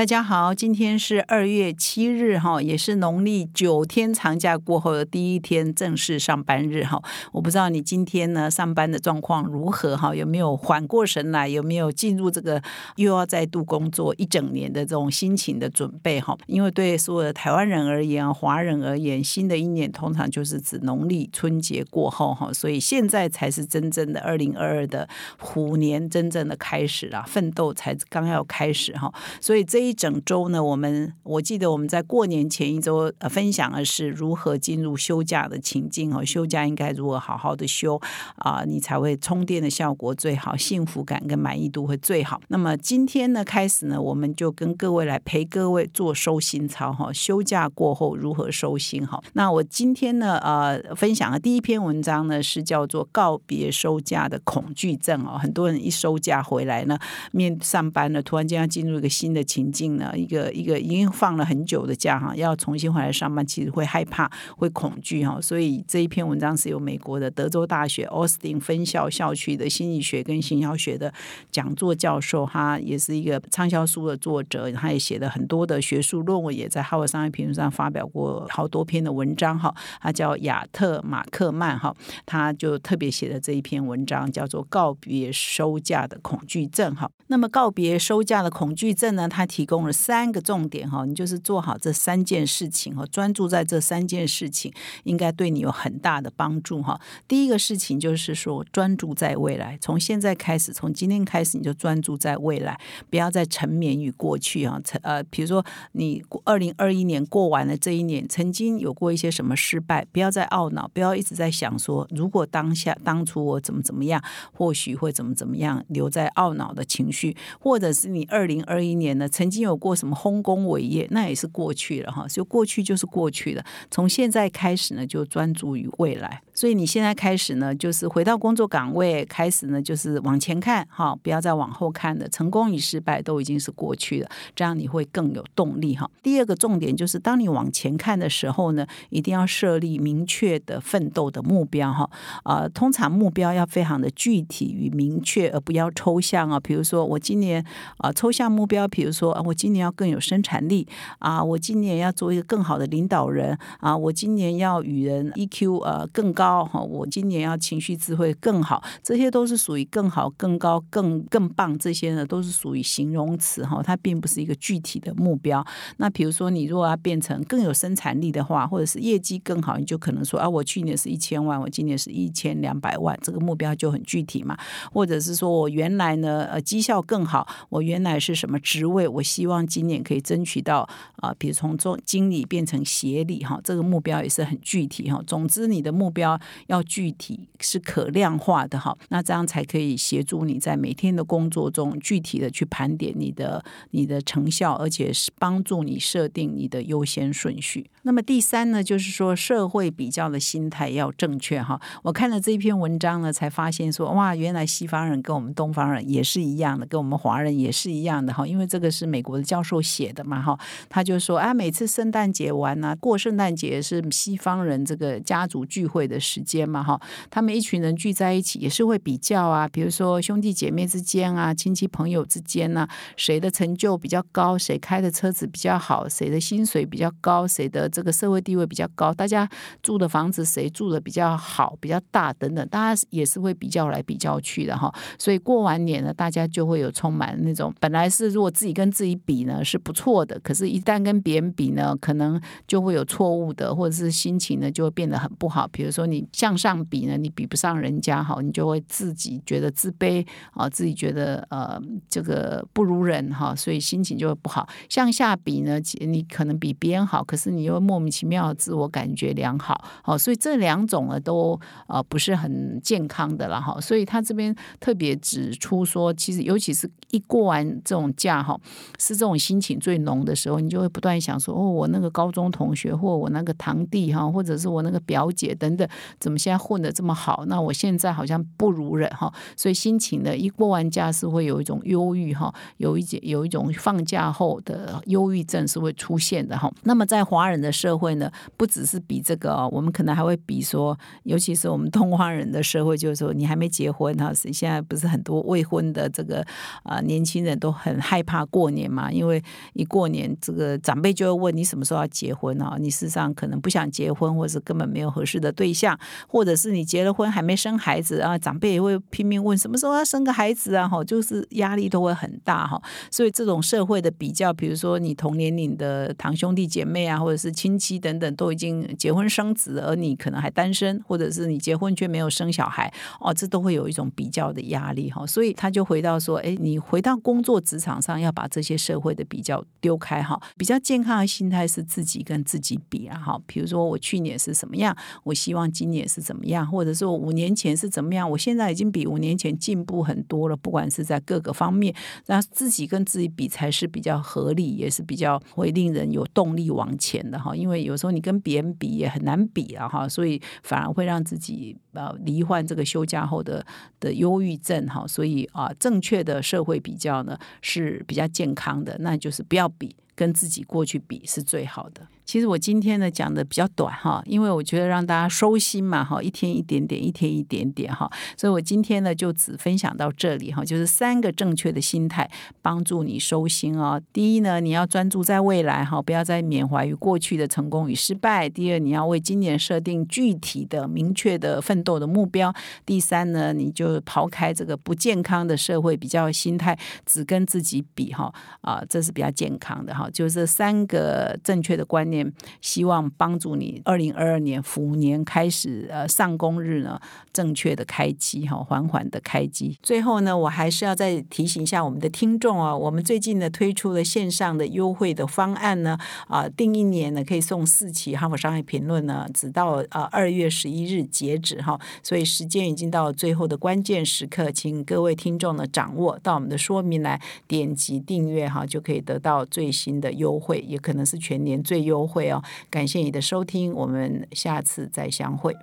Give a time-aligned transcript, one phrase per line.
[0.00, 6.98] 大家好，今天是二月七日哈，也是农历九天长假过后的第一天正式上班日哈。
[7.32, 12.62] 我不知道你今天呢上班的状况如何哈，有没有缓过神来，有没有进入这个
[12.96, 16.34] 又要再度工作一整年的这种心情的准备哈？
[16.46, 25.06] 因为对所有的台湾人而言，华人而言，新的一年通常就是指农历春节过后哈，所以现在才是真正的二零二二的
[25.38, 29.12] 虎年真正的开始啦，奋斗才刚要开始哈，
[29.42, 29.89] 所以这一。
[29.90, 38.00] 一整周呢，我们我记得我们在过年前一周呃分享的是如何进入休假的情境哦，休假应该如何好好的休
[38.36, 42.40] 啊，你才会充电的效果最好，幸福感跟满意度会最好。
[42.46, 49.20] 那么今天呢开始呢，我们就跟各位来陪各位做收心操哈，休假过后如何收心哈。
[49.32, 56.96] 那我今天呢呃分享的第一篇文章呢是叫做告别收假的恐惧症哦，很多人一收假回来呢，
[57.32, 59.79] 面上班呢，突然间要进入一个新的情境。
[59.88, 65.40] 呢，一个一个已经放了很久的假哈，要重新回来上班，其实会害怕、会恐惧哈。
[65.40, 71.12] 所以这一篇文章是由美国的德州大学奥斯汀分校校区的心理学跟行销学的
[71.50, 79.74] 讲座教授，他也是一个畅销书的作者，他也写了很多的学术论文，也在《哈佛商业评论》上发表过好多篇的文章哈。
[80.00, 81.94] 他叫亚特马克曼哈，
[82.26, 87.10] 他就特别写的这一篇文章叫做《告别收假的恐惧症》哈。
[87.28, 94.72] 那么告别收假的恐惧症呢，他提提供了三个重点哈，你就是做好这三件事情哈，专注在这三件事情，
[95.04, 96.98] 应该对你有很大的帮助哈。
[97.28, 104.80] 第一个事情就是说，专注在未来，从现在开始，从今天开始，你就专注在未来，不要再沉湎于过去啊。
[105.02, 119.60] 呃，比如说你二零二一年过完了这一年，曾经有过一些什么失败，不要再懊恼，不要一直在想说，如果当下当初我怎么怎么样，或许会怎么怎么样，留在懊恼的情绪，或者是你二零二一年呢，曾已经。
[119.60, 123.62] 有过什么丰功伟业，那也是过去了哈，就过去就是过去了。
[123.90, 126.40] 从现在开始呢，就专注于未来。
[126.54, 132.26] 所以你现在开始呢，就是回到工作岗位，开始呢就是往前看哈，不要再往后看的。
[132.28, 136.10] 成功与失败都已经是过去了，这样你会更有动力哈。
[136.22, 142.10] 第二个重点就是，当你往前看的时候呢，一定要设立明确的奋斗的目标哈。
[142.44, 146.58] 啊，通常目标要非常的具体与明确，而不要抽象啊。
[146.58, 147.64] 比如说我今年
[147.98, 150.86] 啊，抽象目标，比如说我今年要更有生产力
[151.18, 165.64] 啊，我今年要做一个更好的领导人啊，我今年要与人 EQ 呃更高哈，我今年要情绪智慧更好，这些都是属于更好、更高、更更棒，这些呢都是属于形容词哈，它并不是一个具体的目标。
[165.96, 174.56] 那比如说你如果要变成更有生产力的话，或者是业绩更好，你就可能说啊，我去年是一千万，我今年是一千两百万，这个目标就很具体嘛。
[174.92, 185.22] 或者是说我原来呢呃绩效更好，我原来是什么职位，我希望今年可以争取到啊，比如从中经理变成协理哈，这个目标也是很具体哈。
[185.24, 186.36] 总之，你的目标
[186.66, 188.96] 要具体，是可量化的哈。
[189.10, 197.88] 那这样才可以协助你在每天的工作中具体的去盘点你的你的成效，而且是帮助你设定你的优先顺序。
[198.02, 201.80] 那么第三呢，就是说社会比较的心态要正确哈。
[202.02, 208.46] 我看了这篇文章呢，才发现说哇，原来西方人跟我们东方人也是一样的，跟我们华人也是一样的哈。
[208.46, 209.30] 因为这个是美美国。
[209.40, 210.58] 的教授写的嘛哈，
[210.88, 217.00] 他就说啊，每次圣诞节完呢，过圣诞节是西方人这个家族聚会的时间嘛哈，
[217.30, 222.86] 他们一群人聚在一起也是会比较啊，比如说兄弟姐妹之间啊，亲戚朋友之间呢，
[223.16, 229.48] 谁的成就比较高，谁开的车子比较好，谁的薪水比较高，谁的这个社会地位比较高，大家
[229.82, 239.09] 住的房子谁住的比较好、比较大等等，大家也是会比较来比较去的哈，所以过完年呢，大家就会有充满那种本来是如果自己跟自己。
[239.16, 245.68] 比呢是不错的，可是，一旦跟别人比呢，可能就会有错误的，或者是心情呢就会变得很不好。
[245.68, 254.68] 比如说，你向上比呢，你比不上人家，哈，你就会自己觉得自卑啊，自己觉得呃这个不如人哈，所以心情就会不好。
[254.88, 263.80] 向下比呢，你可能比别人好，可是你又莫名其妙自我感觉良好，好，所以这两种呢都呃不是很健康的了哈。
[263.80, 268.58] 所以他这边特别指出说，其实尤其是一过完这种假哈。
[269.00, 275.88] 是这种心情最浓的时候，你就会不断想说：哦，我那个高中同学，或我那个堂弟哈，或者是我那个表姐等等，
[276.18, 277.44] 怎么现在混得这么好？
[277.46, 279.32] 那我现在好像不如人哈。
[279.56, 286.70] 所以心情呢，一过完假是会有一种忧郁哈，有一节有一种放假后的忧郁症是会出现的哈。
[286.82, 296.44] 那么在华人的社会呢，不只是比这个，我们可能还会比说，尤其是我们东方人的社会，就是说你还没结婚哈，现在不是很多未婚的这个
[296.82, 299.42] 啊年轻人都很害怕过年嘛，因为
[299.74, 302.76] 一过年，这个长辈就会问你什么时候要结婚啊？
[302.78, 310.88] 你事实上可能不想结婚，或者是根本没有合适的对象，或者是你结了婚还没生孩子啊，长辈也会拼命问什么时候要生个孩子啊？
[310.88, 312.80] 哈，就是压力都会很大哈。
[313.10, 325.26] 所以这种社会的比较，比如说你同年龄的堂兄弟姐妹啊，或者是亲戚等等，都已经结婚生子，而你可能还单身，或者是你结婚却没有生小孩，哦，这都会有一种比较的压力哈。
[325.26, 330.40] 所以他就回到说，哎，你回到工作职场上，要把这些社会的比较丢开哈。
[330.56, 333.40] 比较健康的心态是自己跟自己比啊，哈。
[333.46, 341.94] 比如说我去年是什么样，我希望今年是怎么样，或者说五年前是怎么样，我现在已经比五年前进步很多了，不管是在各个方面，
[342.26, 347.54] 那自己跟自己比才是比较合理，也是比较会令人有动力往前的哈。
[347.54, 353.64] 因为有时候你跟别人比也很难比啊哈，所以反而会让自己呃罹患这个休假后的
[353.98, 355.06] 的忧郁症哈。
[355.06, 362.06] 所以啊，正确的社会比较呢是比较健康的，那就是不要比，跟自己过去比是最好的。
[362.30, 372.30] 其实我今天呢讲的比较短哈，因为我觉得让大家收心嘛哈，一天一点点，一天一点点哈，所以我今天呢就只分享到这里哈，就是三个正确的心态
[372.62, 374.00] 帮助你收心哦。
[374.12, 378.48] 第一呢，你要专注在未来哈，不要再缅怀于过去的成功与失败。
[378.48, 382.54] 第二，你要为今年设定具体的、明确的奋斗的目标。
[382.86, 390.08] 第三呢，你就抛开这个不健康的社会比较心态，只跟自己比哈啊，这是比较健康的哈。
[390.10, 392.19] 就是三个正确的观念。
[392.60, 397.00] 希望帮助你二零二二年虎年开始呃上工日呢
[397.32, 399.78] 正确的开机哈，缓缓的开机。
[399.82, 422.06] 最后呢，我还是要再提醒一下我们的听众啊，我们最近呢推出了线上的优惠的方案呢啊，订一年呢可以送四期《哈佛商业评论》呢，直到呃二月十一日截止哈，所以时间已经到最后的关键时刻，请各位听众呢掌握到我们的说明来点击订阅哈，就可以得到最新的优惠，也可能是全年最优。
[422.10, 425.56] 会哦，感谢你的收听，我们下次再相会。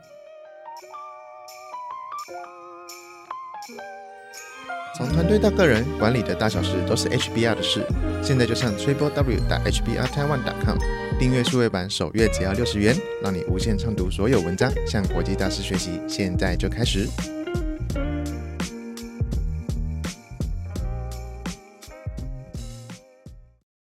[4.95, 7.85] 从团队到个人，管理的大小事都是 HBR 的事。
[8.23, 10.75] 现在就上 triple w 打 HBR Taiwan 点 com
[11.19, 16.01] 订阅数位版，首月只要六十元，让你无限畅读所有文章，向国际大师学习。
[16.07, 17.07] 现在就开始。